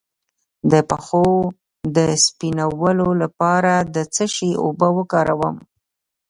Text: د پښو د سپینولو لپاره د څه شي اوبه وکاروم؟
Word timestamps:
د 0.71 0.73
پښو 0.89 1.27
د 1.95 1.97
سپینولو 2.25 3.09
لپاره 3.21 3.73
د 3.95 3.97
څه 4.13 4.25
شي 4.35 4.51
اوبه 4.63 4.87
وکاروم؟ 4.97 5.55